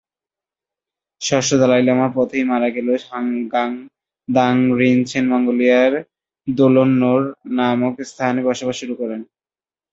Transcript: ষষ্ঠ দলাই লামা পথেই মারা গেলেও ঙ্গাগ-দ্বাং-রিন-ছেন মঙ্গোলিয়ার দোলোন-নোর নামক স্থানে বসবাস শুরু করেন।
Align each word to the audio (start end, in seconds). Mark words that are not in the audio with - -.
ষষ্ঠ 1.21 1.49
দলাই 1.61 1.83
লামা 1.87 2.07
পথেই 2.15 2.43
মারা 2.43 2.69
গেলেও 2.75 2.97
ঙ্গাগ-দ্বাং-রিন-ছেন 3.25 5.25
মঙ্গোলিয়ার 5.31 5.93
দোলোন-নোর 6.47 7.21
নামক 7.57 7.95
স্থানে 8.09 8.41
বসবাস 8.47 8.75
শুরু 8.81 8.93
করেন। 9.01 9.21